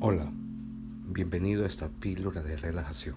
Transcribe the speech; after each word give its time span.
Hola, 0.00 0.30
bienvenido 1.08 1.64
a 1.64 1.66
esta 1.66 1.88
píldora 1.88 2.40
de 2.40 2.56
relajación. 2.56 3.16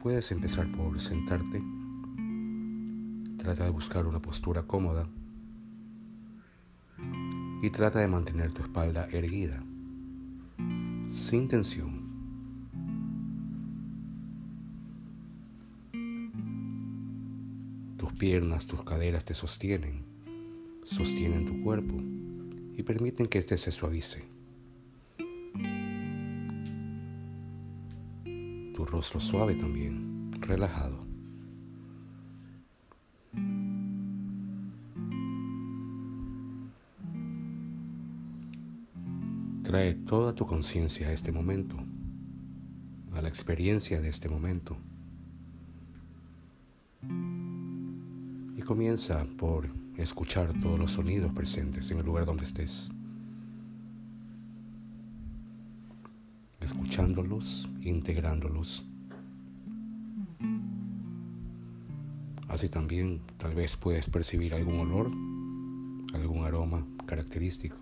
Puedes 0.00 0.30
empezar 0.30 0.70
por 0.70 1.00
sentarte. 1.00 1.60
Trata 3.36 3.64
de 3.64 3.70
buscar 3.70 4.06
una 4.06 4.22
postura 4.22 4.62
cómoda 4.62 5.08
y 7.62 7.70
trata 7.70 7.98
de 7.98 8.06
mantener 8.06 8.52
tu 8.52 8.62
espalda 8.62 9.08
erguida, 9.10 9.58
sin 11.10 11.48
tensión. 11.48 11.98
Tus 17.96 18.12
piernas, 18.12 18.68
tus 18.68 18.84
caderas 18.84 19.24
te 19.24 19.34
sostienen, 19.34 20.04
sostienen 20.84 21.44
tu 21.44 21.60
cuerpo 21.64 22.00
y 22.80 22.82
permiten 22.82 23.26
que 23.28 23.38
éste 23.38 23.58
se 23.58 23.72
suavice. 23.72 24.24
Tu 28.74 28.86
rostro 28.86 29.20
suave 29.20 29.54
también, 29.54 30.32
relajado. 30.40 31.04
Trae 39.62 39.92
toda 40.06 40.34
tu 40.34 40.46
conciencia 40.46 41.08
a 41.08 41.12
este 41.12 41.32
momento, 41.32 41.76
a 43.12 43.20
la 43.20 43.28
experiencia 43.28 44.00
de 44.00 44.08
este 44.08 44.30
momento. 44.30 44.78
Comienza 48.70 49.24
por 49.36 49.66
escuchar 49.96 50.52
todos 50.60 50.78
los 50.78 50.92
sonidos 50.92 51.32
presentes 51.32 51.90
en 51.90 51.98
el 51.98 52.06
lugar 52.06 52.24
donde 52.24 52.44
estés. 52.44 52.88
Escuchándolos, 56.60 57.68
integrándolos. 57.80 58.84
Así 62.46 62.68
también 62.68 63.20
tal 63.38 63.56
vez 63.56 63.76
puedes 63.76 64.08
percibir 64.08 64.54
algún 64.54 64.78
olor, 64.78 65.10
algún 66.14 66.44
aroma 66.44 66.86
característico 67.06 67.76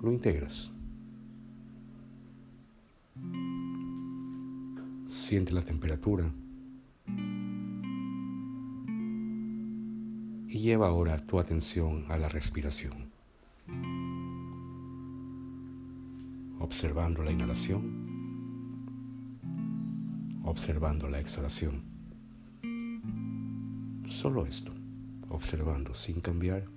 lo 0.00 0.12
integras. 0.12 0.70
Siente 5.08 5.52
la 5.52 5.64
temperatura 5.64 6.32
lleva 10.62 10.86
ahora 10.86 11.18
tu 11.18 11.40
atención 11.40 12.04
a 12.08 12.16
la 12.16 12.28
respiración, 12.28 13.10
observando 16.60 17.24
la 17.24 17.32
inhalación, 17.32 17.82
observando 20.44 21.08
la 21.08 21.18
exhalación. 21.18 21.82
Solo 24.06 24.46
esto, 24.46 24.72
observando 25.30 25.96
sin 25.96 26.20
cambiar, 26.20 26.68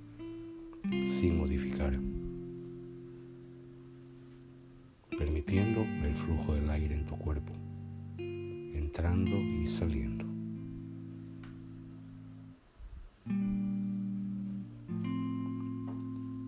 sin 1.05 1.37
modificar. 1.37 1.93
Permitiendo 5.15 5.81
el 5.81 6.15
flujo 6.15 6.55
del 6.55 6.71
aire 6.71 6.95
en 6.95 7.05
tu 7.05 7.15
cuerpo, 7.19 7.53
entrando 8.17 9.37
y 9.37 9.67
saliendo. 9.67 10.24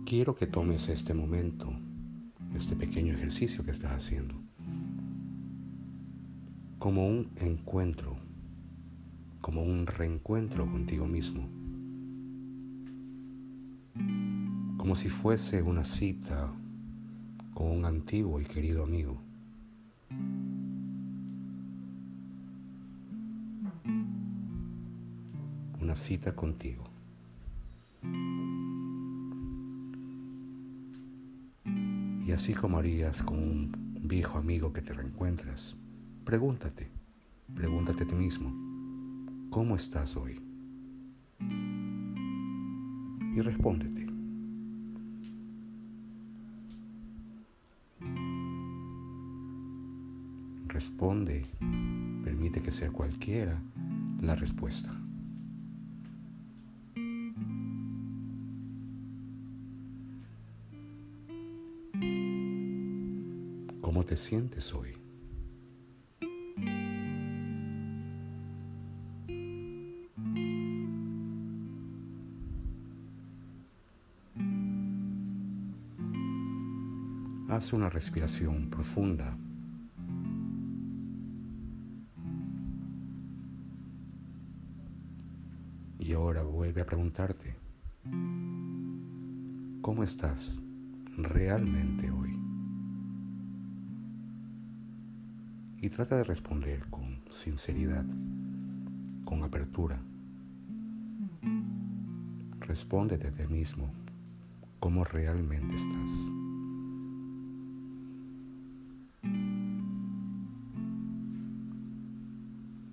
Quiero 0.09 0.35
que 0.35 0.47
tomes 0.47 0.87
este 0.87 1.13
momento, 1.13 1.69
este 2.55 2.77
pequeño 2.77 3.13
ejercicio 3.13 3.65
que 3.65 3.71
estás 3.71 3.91
haciendo, 3.91 4.35
como 6.79 7.05
un 7.05 7.29
encuentro, 7.35 8.15
como 9.41 9.63
un 9.63 9.85
reencuentro 9.85 10.65
contigo 10.65 11.07
mismo, 11.07 11.49
como 14.77 14.95
si 14.95 15.09
fuese 15.09 15.61
una 15.61 15.83
cita 15.83 16.53
con 17.53 17.67
un 17.69 17.83
antiguo 17.83 18.39
y 18.39 18.45
querido 18.45 18.85
amigo. 18.85 19.21
Una 25.81 25.97
cita 25.97 26.33
contigo. 26.33 26.86
Y 32.27 32.33
así 32.33 32.53
como 32.53 32.77
harías 32.77 33.23
con 33.23 33.39
un 33.39 33.71
viejo 34.01 34.37
amigo 34.37 34.73
que 34.73 34.81
te 34.81 34.91
reencuentras, 34.91 35.77
pregúntate, 36.25 36.91
pregúntate 37.55 38.03
a 38.03 38.07
ti 38.07 38.15
mismo, 38.15 38.53
¿cómo 39.49 39.77
estás 39.77 40.17
hoy? 40.17 40.41
Y 43.33 43.39
respóndete. 43.39 44.07
responde, 50.67 51.47
permite 52.23 52.61
que 52.61 52.71
sea 52.71 52.91
cualquiera 52.91 53.59
la 54.21 54.35
respuesta. 54.35 55.06
¿Cómo 63.87 64.03
te 64.03 64.17
sientes 64.17 64.73
hoy? 64.73 64.91
Haz 77.47 77.71
una 77.71 77.89
respiración 77.89 78.69
profunda 78.69 79.37
Y 85.97 86.11
ahora 86.11 86.43
vuelve 86.43 86.81
a 86.81 86.85
preguntarte, 86.85 87.55
¿cómo 89.81 90.03
estás 90.03 90.61
realmente 91.15 92.11
hoy? 92.11 92.36
Y 95.79 95.89
trata 95.89 96.17
de 96.17 96.23
responder 96.23 96.85
con 96.89 97.21
sinceridad, 97.29 98.05
con 99.25 99.43
apertura. 99.43 99.99
Respóndete 102.61 103.27
a 103.27 103.31
ti 103.31 103.45
mismo 103.45 103.93
cómo 104.79 105.03
realmente 105.03 105.75
estás. 105.75 106.11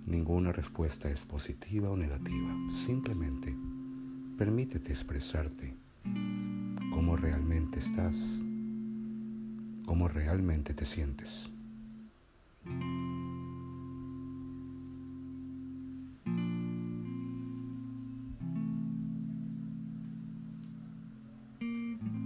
Ninguna 0.07 0.53
respuesta 0.53 1.11
es 1.11 1.25
positiva 1.25 1.91
o 1.91 1.97
negativa. 1.97 2.55
Simplemente 2.69 3.57
permítete 4.37 4.93
expresarte 4.93 5.75
cómo 6.93 7.17
realmente 7.17 7.79
estás, 7.79 8.43
cómo 9.87 10.09
realmente 10.09 10.75
te 10.75 10.85
sientes. 10.85 11.54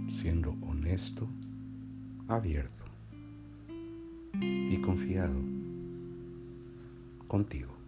Siendo 0.09 0.49
honesto, 0.61 1.27
abierto 2.27 2.83
y 4.41 4.77
confiado 4.81 5.39
contigo. 7.27 7.79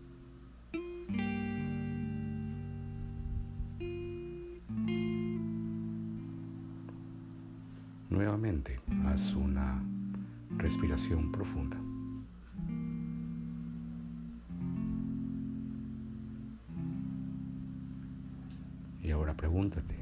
Nuevamente, 8.09 8.77
haz 9.05 9.33
una 9.33 9.81
respiración 10.57 11.31
profunda. 11.31 11.77
Y 19.01 19.11
ahora 19.11 19.35
pregúntate, 19.35 19.95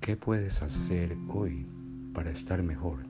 ¿qué 0.00 0.16
puedes 0.16 0.62
hacer 0.62 1.16
hoy 1.28 1.66
para 2.14 2.30
estar 2.30 2.62
mejor? 2.62 3.00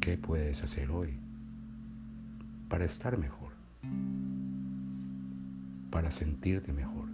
¿Qué 0.00 0.18
puedes 0.18 0.62
hacer 0.62 0.90
hoy 0.90 1.18
para 2.68 2.84
estar 2.84 3.18
mejor? 3.18 3.54
para 5.94 6.10
sentirte 6.10 6.72
mejor. 6.72 7.08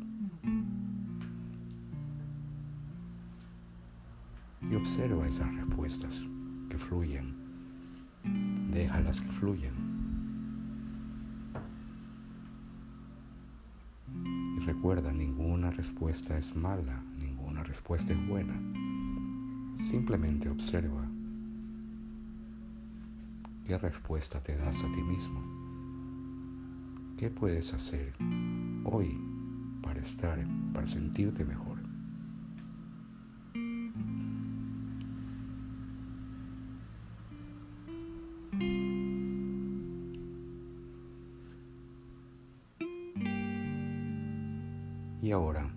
Y 4.62 4.74
observa 4.74 5.26
esas 5.28 5.54
respuestas 5.54 6.24
que 6.70 6.78
fluyen. 6.78 7.34
Déjalas 8.72 9.20
que 9.20 9.30
fluyan. 9.30 9.74
Recuerda, 14.66 15.12
ninguna 15.12 15.70
respuesta 15.70 16.36
es 16.36 16.54
mala, 16.54 17.02
ninguna 17.18 17.62
respuesta 17.62 18.12
es 18.12 18.28
buena. 18.28 18.54
Simplemente 19.76 20.48
observa 20.48 21.08
qué 23.66 23.78
respuesta 23.78 24.42
te 24.42 24.56
das 24.56 24.84
a 24.84 24.92
ti 24.92 25.02
mismo. 25.02 25.42
¿Qué 27.16 27.30
puedes 27.30 27.72
hacer 27.74 28.12
hoy 28.84 29.18
para 29.82 30.00
estar, 30.00 30.38
para 30.72 30.86
sentirte 30.86 31.44
mejor. 31.44 31.79
Y 45.22 45.32
ahora, 45.32 45.70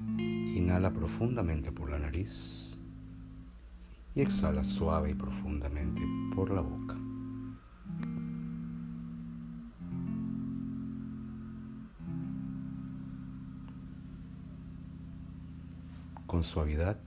inhala 0.00 0.92
profundamente 0.92 1.72
por 1.72 1.90
la 1.90 1.98
nariz 1.98 2.78
y 4.14 4.20
exhala 4.20 4.62
suave 4.64 5.10
y 5.10 5.14
profundamente 5.14 6.02
por 6.34 6.50
la 6.50 6.60
boca. 6.60 6.94
Con 16.26 16.42
suavidad 16.42 16.98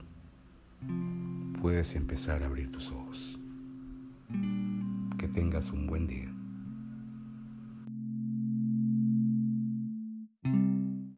puedes 1.60 1.94
empezar 1.94 2.42
a 2.42 2.46
abrir 2.46 2.72
tus 2.72 2.90
ojos. 2.90 3.38
Que 5.18 5.28
tengas 5.28 5.70
un 5.70 5.86
buen 5.86 6.06
día. 6.06 6.37